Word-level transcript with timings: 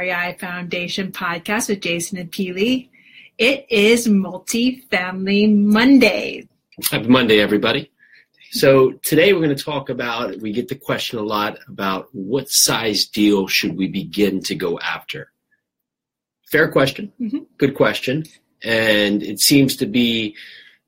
REI 0.00 0.36
Foundation 0.40 1.12
podcast 1.12 1.68
with 1.68 1.82
Jason 1.82 2.16
and 2.16 2.32
Pili. 2.32 2.88
It 3.36 3.66
is 3.68 4.08
Multifamily 4.08 5.54
Monday. 5.54 6.48
Happy 6.90 7.06
Monday, 7.06 7.38
everybody. 7.38 7.90
So 8.52 8.92
today 8.92 9.34
we're 9.34 9.42
going 9.44 9.54
to 9.54 9.62
talk 9.62 9.90
about, 9.90 10.38
we 10.38 10.52
get 10.52 10.68
the 10.68 10.74
question 10.74 11.18
a 11.18 11.22
lot 11.22 11.58
about 11.68 12.08
what 12.12 12.48
size 12.48 13.04
deal 13.04 13.46
should 13.46 13.76
we 13.76 13.88
begin 13.88 14.40
to 14.44 14.54
go 14.54 14.78
after? 14.78 15.32
Fair 16.50 16.68
question, 16.72 17.12
Mhm. 17.20 17.46
good 17.58 17.74
question. 17.74 18.24
And 18.64 19.22
it 19.22 19.38
seems 19.38 19.76
to 19.76 19.86
be 19.86 20.34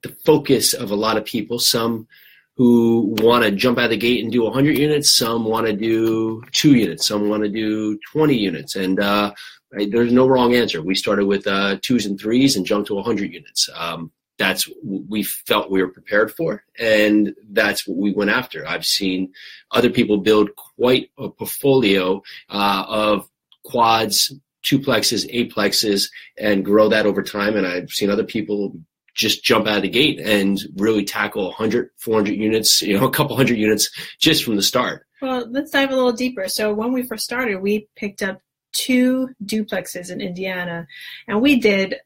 the 0.03 0.17
focus 0.25 0.73
of 0.73 0.91
a 0.91 0.97
lot 0.97 1.19
of 1.19 1.27
people. 1.27 1.59
Some 1.59 2.09
who 2.57 3.15
want 3.21 3.45
to 3.45 3.51
jump 3.51 3.79
out 3.79 3.85
of 3.85 3.91
the 3.91 3.97
gate 3.97 4.23
and 4.23 4.33
do 4.33 4.43
100 4.43 4.77
units, 4.77 5.15
some 5.15 5.45
want 5.45 5.67
to 5.67 5.73
do 5.73 6.43
two 6.53 6.75
units, 6.75 7.07
some 7.07 7.29
want 7.29 7.43
to 7.43 7.49
do 7.49 7.99
20 8.13 8.37
units. 8.37 8.77
And 8.77 9.01
uh, 9.01 9.33
there's 9.71 10.13
no 10.13 10.27
wrong 10.27 10.55
answer. 10.55 10.83
We 10.83 10.95
started 10.95 11.27
with 11.27 11.47
uh, 11.47 11.79
twos 11.83 12.05
and 12.05 12.21
threes 12.21 12.57
and 12.57 12.67
jumped 12.67 12.89
to 12.89 12.95
100 12.95 13.33
units. 13.33 13.69
Um, 13.75 14.13
that's 14.39 14.65
what 14.83 15.05
we 15.09 15.23
felt 15.23 15.71
we 15.71 15.83
were 15.83 15.89
prepared 15.89 16.33
for, 16.33 16.65
and 16.79 17.35
that's 17.51 17.87
what 17.87 17.99
we 17.99 18.13
went 18.13 18.31
after. 18.31 18.67
I've 18.67 18.85
seen 18.85 19.33
other 19.71 19.91
people 19.91 20.19
build 20.19 20.51
quite 20.57 21.11
a 21.19 21.29
portfolio 21.29 22.23
uh, 22.49 22.85
of 22.89 23.29
quads, 23.65 24.33
duplexes, 24.65 25.31
eightplexes, 25.33 26.11
and 26.39 26.65
grow 26.65 26.89
that 26.89 27.07
over 27.07 27.23
time. 27.23 27.57
And 27.57 27.67
I've 27.67 27.91
seen 27.91 28.11
other 28.11 28.25
people 28.25 28.75
just 29.15 29.45
jump 29.45 29.67
out 29.67 29.77
of 29.77 29.83
the 29.83 29.89
gate 29.89 30.21
and 30.21 30.61
really 30.77 31.05
tackle 31.05 31.47
100, 31.47 31.91
400 31.99 32.33
units, 32.33 32.83
you 32.83 32.99
know, 32.99 33.07
a 33.07 33.11
couple 33.11 33.37
hundred 33.37 33.59
units 33.59 33.91
just 34.19 34.45
from 34.45 34.57
the 34.57 34.63
start. 34.63 35.07
Well, 35.21 35.47
let's 35.51 35.71
dive 35.71 35.91
a 35.91 35.95
little 35.95 36.13
deeper. 36.13 36.49
So, 36.49 36.73
when 36.73 36.93
we 36.93 37.03
first 37.03 37.25
started, 37.25 37.61
we 37.61 37.89
picked 37.97 38.23
up 38.23 38.41
two 38.73 39.29
duplexes 39.45 40.11
in 40.11 40.21
Indiana, 40.21 40.87
and 41.29 41.41
we 41.41 41.57
did 41.61 41.97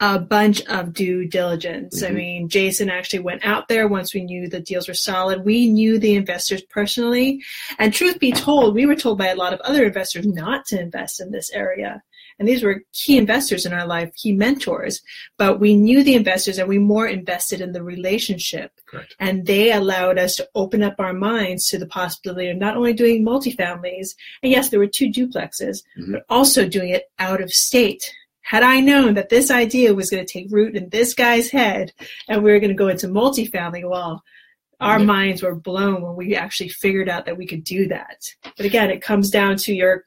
a 0.00 0.18
bunch 0.18 0.60
of 0.66 0.92
due 0.92 1.26
diligence. 1.26 2.02
I 2.02 2.10
Mhm. 2.10 2.14
mean, 2.14 2.48
Jason 2.48 2.90
actually 2.90 3.20
went 3.20 3.44
out 3.46 3.68
there 3.68 3.88
once 3.88 4.12
we 4.12 4.22
knew 4.22 4.48
the 4.48 4.60
deals 4.60 4.88
were 4.88 4.94
solid. 4.94 5.44
We 5.44 5.68
knew 5.68 5.98
the 5.98 6.14
investors 6.14 6.62
personally. 6.62 7.42
And 7.78 7.94
truth 7.94 8.18
be 8.18 8.32
told, 8.32 8.74
we 8.74 8.86
were 8.86 8.96
told 8.96 9.18
by 9.18 9.28
a 9.28 9.36
lot 9.36 9.54
of 9.54 9.60
other 9.60 9.84
investors 9.84 10.26
not 10.26 10.66
to 10.66 10.80
invest 10.80 11.20
in 11.20 11.30
this 11.30 11.50
area. 11.52 12.02
And 12.38 12.48
these 12.48 12.62
were 12.62 12.82
key 12.92 13.16
investors 13.16 13.64
in 13.64 13.72
our 13.72 13.86
life, 13.86 14.12
key 14.14 14.32
mentors. 14.32 15.00
But 15.38 15.60
we 15.60 15.76
knew 15.76 16.02
the 16.02 16.14
investors 16.14 16.58
and 16.58 16.68
we 16.68 16.78
more 16.78 17.06
invested 17.06 17.60
in 17.60 17.72
the 17.72 17.82
relationship. 17.82 18.72
Correct. 18.86 19.14
And 19.20 19.46
they 19.46 19.72
allowed 19.72 20.18
us 20.18 20.36
to 20.36 20.48
open 20.54 20.82
up 20.82 20.96
our 20.98 21.12
minds 21.12 21.68
to 21.68 21.78
the 21.78 21.86
possibility 21.86 22.48
of 22.48 22.56
not 22.56 22.76
only 22.76 22.92
doing 22.92 23.24
multifamilies, 23.24 24.14
and 24.42 24.50
yes, 24.52 24.70
there 24.70 24.80
were 24.80 24.86
two 24.86 25.08
duplexes, 25.10 25.82
Mhm. 25.98 26.12
but 26.12 26.24
also 26.28 26.68
doing 26.68 26.88
it 26.90 27.04
out 27.18 27.40
of 27.40 27.52
state. 27.52 28.12
Had 28.42 28.62
I 28.62 28.80
known 28.80 29.14
that 29.14 29.30
this 29.30 29.50
idea 29.50 29.94
was 29.94 30.10
going 30.10 30.24
to 30.24 30.30
take 30.32 30.50
root 30.50 30.76
in 30.76 30.90
this 30.90 31.14
guy's 31.14 31.48
head 31.50 31.92
and 32.28 32.42
we 32.42 32.52
were 32.52 32.58
going 32.60 32.68
to 32.68 32.74
go 32.74 32.88
into 32.88 33.06
multifamily, 33.08 33.88
well, 33.88 34.22
our 34.80 34.98
Yeah. 34.98 35.04
minds 35.06 35.42
were 35.42 35.54
blown 35.54 36.02
when 36.02 36.14
we 36.16 36.34
actually 36.36 36.68
figured 36.68 37.08
out 37.08 37.24
that 37.24 37.38
we 37.38 37.46
could 37.46 37.64
do 37.64 37.86
that. 37.88 38.18
But 38.56 38.66
again, 38.66 38.90
it 38.90 39.00
comes 39.00 39.30
down 39.30 39.56
to 39.58 39.74
your 39.74 40.04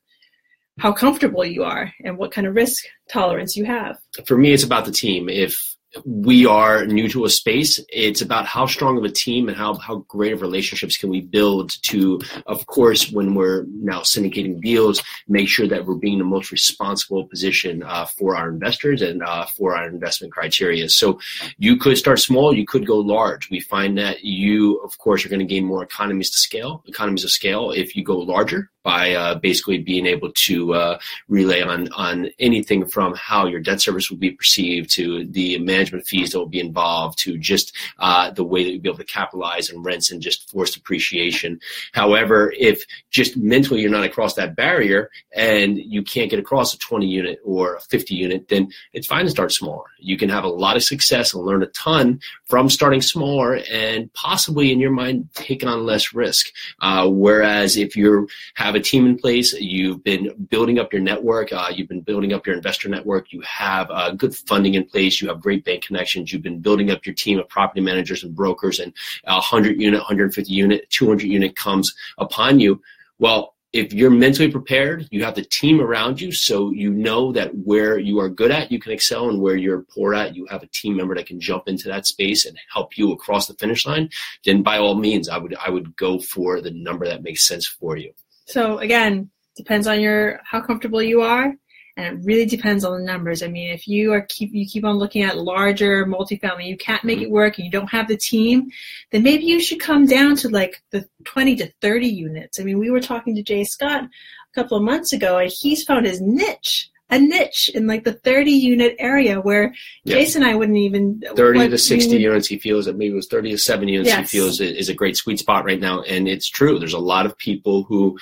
how 0.77 0.91
comfortable 0.91 1.45
you 1.45 1.63
are 1.63 1.91
and 2.03 2.17
what 2.17 2.31
kind 2.31 2.47
of 2.47 2.55
risk 2.55 2.85
tolerance 3.09 3.55
you 3.55 3.65
have. 3.65 3.97
for 4.25 4.37
me, 4.37 4.53
it's 4.53 4.63
about 4.63 4.85
the 4.85 4.91
team. 4.91 5.29
If 5.29 5.75
we 6.05 6.45
are 6.45 6.85
new 6.85 7.07
to 7.09 7.25
a 7.25 7.29
space, 7.29 7.79
it's 7.89 8.21
about 8.21 8.45
how 8.45 8.65
strong 8.65 8.97
of 8.97 9.03
a 9.03 9.09
team 9.09 9.47
and 9.47 9.57
how, 9.57 9.73
how 9.75 9.97
great 10.09 10.33
of 10.33 10.41
relationships 10.41 10.97
can 10.97 11.09
we 11.09 11.21
build 11.21 11.71
to, 11.83 12.19
of 12.45 12.65
course, 12.67 13.11
when 13.11 13.33
we're 13.33 13.65
now 13.69 14.01
syndicating 14.01 14.61
deals, 14.61 15.01
make 15.27 15.47
sure 15.47 15.67
that 15.67 15.85
we're 15.85 15.95
being 15.95 16.17
the 16.17 16.25
most 16.25 16.51
responsible 16.51 17.25
position 17.25 17.83
uh, 17.83 18.05
for 18.05 18.35
our 18.35 18.49
investors 18.49 19.01
and 19.01 19.23
uh, 19.23 19.45
for 19.45 19.75
our 19.75 19.87
investment 19.87 20.33
criteria. 20.33 20.89
So 20.89 21.19
you 21.57 21.77
could 21.77 21.97
start 21.97 22.19
small, 22.19 22.53
you 22.53 22.65
could 22.65 22.85
go 22.85 22.97
large. 22.97 23.49
We 23.49 23.61
find 23.61 23.97
that 23.97 24.23
you, 24.23 24.77
of 24.81 24.97
course, 24.97 25.25
are 25.25 25.29
going 25.29 25.39
to 25.39 25.45
gain 25.45 25.65
more 25.65 25.83
economies 25.83 26.29
to 26.31 26.37
scale, 26.37 26.83
economies 26.85 27.23
of 27.23 27.31
scale 27.31 27.71
if 27.71 27.95
you 27.95 28.03
go 28.03 28.17
larger 28.17 28.69
by 28.87 29.13
uh, 29.13 29.35
basically 29.35 29.79
being 29.79 30.05
able 30.05 30.31
to 30.31 30.73
uh, 30.73 30.97
relay 31.27 31.61
on 31.61 31.91
on 31.91 32.29
anything 32.39 32.87
from 32.87 33.13
how 33.15 33.45
your 33.45 33.59
debt 33.59 33.81
service 33.81 34.09
will 34.09 34.17
be 34.17 34.31
perceived 34.31 34.89
to 34.89 35.25
the 35.25 35.59
management 35.59 36.07
fees 36.07 36.31
that 36.31 36.39
will 36.39 36.45
be 36.45 36.61
involved 36.61 37.19
to 37.19 37.37
just 37.37 37.75
uh, 37.99 38.31
the 38.31 38.45
way 38.45 38.63
that 38.63 38.71
you'll 38.71 38.81
be 38.81 38.87
able 38.87 38.97
to 38.97 39.03
capitalize 39.03 39.69
on 39.69 39.83
rents 39.83 40.09
and 40.09 40.21
just 40.21 40.49
forced 40.49 40.77
appreciation. 40.77 41.59
However, 41.91 42.53
if 42.57 42.85
just 43.09 43.35
mentally 43.35 43.81
you're 43.81 43.91
not 43.91 44.05
across 44.05 44.35
that 44.35 44.55
barrier 44.55 45.09
and 45.35 45.77
you 45.77 46.01
can't 46.01 46.29
get 46.29 46.39
across 46.39 46.73
a 46.73 46.77
20 46.77 47.05
unit 47.05 47.39
or 47.43 47.75
a 47.75 47.81
50 47.81 48.15
unit, 48.15 48.47
then 48.47 48.71
it's 48.93 49.07
fine 49.07 49.25
to 49.25 49.31
start 49.31 49.51
smaller. 49.51 49.87
You 49.99 50.15
can 50.17 50.29
have 50.29 50.45
a 50.45 50.47
lot 50.47 50.77
of 50.77 50.83
success 50.83 51.33
and 51.33 51.43
learn 51.43 51.61
a 51.61 51.67
ton 51.67 52.21
from 52.45 52.69
starting 52.69 53.01
smaller 53.01 53.59
and 53.69 54.13
possibly 54.13 54.71
in 54.71 54.79
your 54.79 54.91
mind 54.91 55.27
taking 55.33 55.67
on 55.67 55.85
less 55.85 56.13
risk. 56.13 56.45
Uh, 56.79 57.09
whereas 57.09 57.75
if 57.75 57.97
you 57.97 58.29
have 58.55 58.76
a 58.77 58.81
team 58.81 59.05
in 59.05 59.17
place, 59.17 59.53
you've 59.53 60.03
been 60.03 60.47
building 60.49 60.79
up 60.79 60.93
your 60.93 61.01
network, 61.01 61.51
uh, 61.51 61.69
you've 61.73 61.89
been 61.89 62.01
building 62.01 62.31
up 62.31 62.47
your 62.47 62.55
investor 62.55 62.87
network, 62.87 63.33
you 63.33 63.41
have 63.41 63.91
uh, 63.91 64.11
good 64.11 64.33
funding 64.35 64.75
in 64.75 64.85
place, 64.85 65.21
you 65.21 65.27
have 65.27 65.41
great 65.41 65.65
bank 65.65 65.83
connections, 65.83 66.31
you've 66.31 66.41
been 66.41 66.59
building 66.59 66.89
up 66.89 67.05
your 67.05 67.15
team 67.15 67.39
of 67.39 67.49
property 67.49 67.81
managers 67.81 68.23
and 68.23 68.35
brokers, 68.35 68.79
and 68.79 68.93
a 69.25 69.33
100 69.33 69.81
unit, 69.81 69.99
150 69.99 70.51
unit, 70.51 70.89
200 70.89 71.27
unit 71.27 71.55
comes 71.55 71.93
upon 72.17 72.59
you. 72.59 72.81
Well, 73.19 73.55
if 73.73 73.93
you're 73.93 74.09
mentally 74.09 74.49
prepared, 74.49 75.07
you 75.11 75.23
have 75.25 75.35
the 75.35 75.43
team 75.43 75.81
around 75.81 76.21
you, 76.21 76.31
so 76.31 76.71
you 76.71 76.89
know 76.91 77.31
that 77.33 77.53
where 77.53 77.99
you 77.99 78.19
are 78.19 78.29
good 78.29 78.49
at, 78.49 78.71
you 78.71 78.79
can 78.79 78.93
excel, 78.93 79.29
and 79.29 79.41
where 79.41 79.57
you're 79.57 79.81
poor 79.81 80.13
at, 80.13 80.35
you 80.35 80.45
have 80.47 80.63
a 80.63 80.67
team 80.67 80.95
member 80.95 81.15
that 81.15 81.27
can 81.27 81.39
jump 81.39 81.67
into 81.67 81.87
that 81.89 82.07
space 82.07 82.45
and 82.45 82.57
help 82.71 82.97
you 82.97 83.11
across 83.11 83.47
the 83.47 83.53
finish 83.55 83.85
line. 83.85 84.09
Then, 84.45 84.63
by 84.63 84.77
all 84.77 84.95
means, 84.95 85.27
I 85.27 85.37
would 85.37 85.55
I 85.63 85.69
would 85.69 85.95
go 85.97 86.17
for 86.19 86.61
the 86.61 86.71
number 86.71 87.05
that 87.05 87.23
makes 87.23 87.45
sense 87.45 87.67
for 87.67 87.97
you. 87.97 88.13
So 88.47 88.79
again, 88.79 89.29
depends 89.55 89.87
on 89.87 89.99
your 89.99 90.39
how 90.45 90.61
comfortable 90.61 91.01
you 91.01 91.21
are, 91.21 91.53
and 91.97 92.05
it 92.05 92.25
really 92.25 92.45
depends 92.45 92.85
on 92.85 92.97
the 92.97 93.05
numbers. 93.05 93.43
I 93.43 93.47
mean, 93.47 93.73
if 93.73 93.87
you 93.87 94.13
are 94.13 94.21
keep 94.21 94.53
you 94.53 94.65
keep 94.65 94.85
on 94.85 94.97
looking 94.97 95.23
at 95.23 95.37
larger 95.37 96.05
multifamily, 96.05 96.67
you 96.67 96.77
can't 96.77 97.03
make 97.03 97.19
it 97.19 97.25
mm-hmm. 97.25 97.33
work, 97.33 97.57
and 97.57 97.65
you 97.65 97.71
don't 97.71 97.89
have 97.91 98.07
the 98.07 98.17
team, 98.17 98.69
then 99.11 99.23
maybe 99.23 99.43
you 99.43 99.59
should 99.59 99.79
come 99.79 100.05
down 100.05 100.35
to 100.37 100.49
like 100.49 100.81
the 100.91 101.07
twenty 101.25 101.55
to 101.57 101.71
thirty 101.81 102.07
units. 102.07 102.59
I 102.59 102.63
mean, 102.63 102.79
we 102.79 102.89
were 102.89 103.01
talking 103.01 103.35
to 103.35 103.43
Jay 103.43 103.63
Scott 103.63 104.03
a 104.03 104.09
couple 104.55 104.77
of 104.77 104.83
months 104.83 105.11
ago, 105.11 105.37
and 105.39 105.51
he's 105.51 105.83
found 105.83 106.05
his 106.05 106.21
niche. 106.21 106.89
A 107.09 107.17
niche 107.19 107.69
in 107.73 107.87
like 107.87 108.03
the 108.03 108.13
30 108.13 108.51
unit 108.51 108.95
area 108.99 109.39
where 109.39 109.73
Yeah. 110.03 110.15
Jason 110.17 110.43
and 110.43 110.51
I 110.51 110.55
wouldn't 110.55 110.77
even 110.77 111.23
30 111.35 111.59
what 111.59 111.69
to 111.71 111.77
60 111.77 112.09
we 112.09 112.15
would- 112.15 112.21
units 112.21 112.47
he 112.47 112.57
feels 112.59 112.85
that 112.85 112.97
maybe 112.97 113.13
it 113.13 113.15
was 113.15 113.27
30 113.27 113.51
to 113.51 113.57
70 113.57 113.91
units 113.93 114.09
Yes. 114.09 114.29
he 114.31 114.37
feels 114.37 114.59
is 114.59 114.89
a 114.89 114.93
great 114.93 115.15
sweet 115.15 115.39
spot 115.39 115.63
right 115.65 115.79
now 115.79 116.01
and 116.01 116.27
it's 116.27 116.47
true 116.49 116.79
there's 116.79 116.93
a 116.93 116.99
lot 116.99 117.25
of 117.25 117.37
people 117.37 117.83
who 117.83 118.17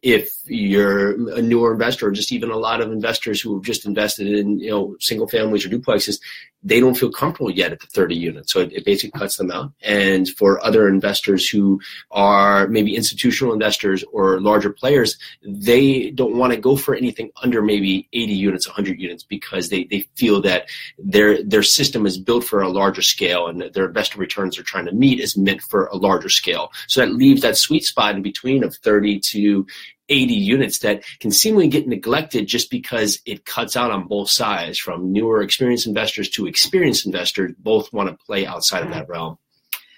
if 0.00 0.30
you're 0.44 1.14
a 1.34 1.42
newer 1.42 1.72
investor 1.72 2.06
or 2.06 2.12
just 2.12 2.30
even 2.30 2.50
a 2.50 2.56
lot 2.56 2.80
of 2.80 2.92
investors 2.92 3.40
who 3.40 3.54
have 3.56 3.64
just 3.64 3.84
invested 3.84 4.28
in 4.28 4.60
you 4.60 4.70
know 4.70 4.94
single 5.00 5.26
families 5.26 5.66
or 5.66 5.68
duplexes 5.70 6.20
they 6.62 6.78
don't 6.80 6.96
feel 6.96 7.10
comfortable 7.10 7.50
yet 7.50 7.72
at 7.72 7.80
the 7.80 7.86
30 7.88 8.14
units 8.14 8.52
so 8.52 8.60
it, 8.60 8.72
it 8.72 8.84
basically 8.84 9.18
cuts 9.18 9.36
them 9.36 9.50
out 9.50 9.72
and 9.82 10.28
for 10.30 10.64
other 10.64 10.86
investors 10.88 11.48
who 11.48 11.80
are 12.12 12.68
maybe 12.68 12.94
institutional 12.94 13.52
investors 13.52 14.04
or 14.12 14.40
larger 14.40 14.70
players 14.70 15.18
they 15.42 16.10
don't 16.12 16.36
want 16.36 16.52
to 16.52 16.58
go 16.60 16.76
for 16.76 16.94
anything 16.94 17.30
under 17.42 17.60
maybe 17.60 18.08
80 18.12 18.27
units 18.34 18.66
100 18.66 19.00
units 19.00 19.22
because 19.22 19.68
they, 19.68 19.84
they 19.84 20.08
feel 20.16 20.40
that 20.42 20.68
their 20.98 21.42
their 21.42 21.62
system 21.62 22.06
is 22.06 22.18
built 22.18 22.44
for 22.44 22.60
a 22.60 22.68
larger 22.68 23.02
scale 23.02 23.46
and 23.46 23.62
their 23.72 23.86
investor 23.86 24.18
returns 24.18 24.56
they're 24.56 24.64
trying 24.64 24.86
to 24.86 24.92
meet 24.92 25.20
is 25.20 25.36
meant 25.36 25.62
for 25.62 25.86
a 25.86 25.96
larger 25.96 26.28
scale. 26.28 26.70
So 26.86 27.00
that 27.00 27.12
leaves 27.12 27.42
that 27.42 27.56
sweet 27.56 27.84
spot 27.84 28.14
in 28.14 28.22
between 28.22 28.64
of 28.64 28.74
30 28.76 29.20
to 29.20 29.66
80 30.08 30.34
units 30.34 30.78
that 30.80 31.04
can 31.20 31.30
seemingly 31.30 31.68
get 31.68 31.86
neglected 31.86 32.46
just 32.46 32.70
because 32.70 33.20
it 33.26 33.44
cuts 33.44 33.76
out 33.76 33.90
on 33.90 34.08
both 34.08 34.30
sides 34.30 34.78
from 34.78 35.12
newer 35.12 35.42
experienced 35.42 35.86
investors 35.86 36.30
to 36.30 36.46
experienced 36.46 37.06
investors 37.06 37.52
both 37.58 37.92
want 37.92 38.08
to 38.08 38.24
play 38.24 38.46
outside 38.46 38.82
of 38.82 38.90
that 38.90 39.08
realm. 39.08 39.38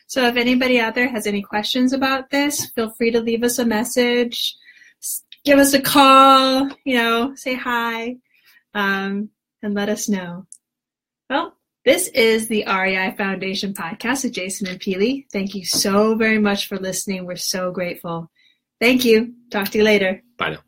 So 0.07 0.27
if 0.27 0.37
anybody 0.37 0.81
out 0.81 0.97
there 0.97 1.09
has 1.09 1.29
any 1.29 1.41
questions 1.41 1.93
about 1.93 2.31
this, 2.31 2.69
feel 2.71 2.91
free 2.91 3.13
to 3.13 3.21
leave 3.21 3.45
us 3.45 3.61
a 3.61 3.65
message, 3.65 4.57
give 5.45 5.59
us 5.59 5.75
a 5.75 5.81
call, 5.81 6.69
you 6.85 6.97
know, 6.97 7.35
say 7.35 7.55
hi, 7.55 8.17
um, 8.75 9.31
and 9.63 9.75
let 9.75 9.89
us 9.89 10.09
know. 10.09 10.47
Well, 11.29 11.57
this 11.85 12.09
is 12.09 12.49
the 12.49 12.65
REI 12.67 13.15
Foundation 13.17 13.73
podcast 13.73 14.25
with 14.25 14.33
Jason 14.33 14.67
and 14.69 14.81
Pili. 14.81 15.25
Thank 15.33 15.55
you 15.55 15.65
so 15.65 16.15
very 16.15 16.39
much 16.39 16.67
for 16.67 16.77
listening. 16.77 17.25
We're 17.25 17.37
so 17.37 17.71
grateful. 17.71 18.31
Thank 18.81 19.05
you. 19.05 19.35
Talk 19.51 19.69
to 19.71 19.79
you 19.79 19.85
later. 19.85 20.23
Bye 20.37 20.51
now. 20.51 20.59